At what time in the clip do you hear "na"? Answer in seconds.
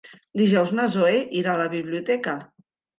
0.79-0.87